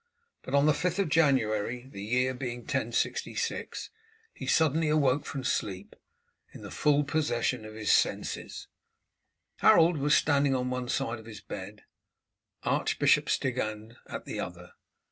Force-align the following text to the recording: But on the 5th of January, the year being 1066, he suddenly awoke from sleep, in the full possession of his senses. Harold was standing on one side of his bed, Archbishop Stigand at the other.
But 0.41 0.55
on 0.55 0.65
the 0.65 0.71
5th 0.73 0.97
of 0.97 1.09
January, 1.09 1.87
the 1.87 2.01
year 2.01 2.33
being 2.33 2.61
1066, 2.61 3.91
he 4.33 4.47
suddenly 4.47 4.89
awoke 4.89 5.27
from 5.27 5.43
sleep, 5.43 5.95
in 6.51 6.63
the 6.63 6.71
full 6.71 7.03
possession 7.03 7.65
of 7.65 7.75
his 7.75 7.91
senses. 7.91 8.67
Harold 9.57 9.97
was 9.97 10.17
standing 10.17 10.55
on 10.55 10.71
one 10.71 10.89
side 10.89 11.19
of 11.19 11.27
his 11.27 11.41
bed, 11.41 11.83
Archbishop 12.63 13.29
Stigand 13.29 13.95
at 14.07 14.25
the 14.25 14.39
other. 14.39 14.71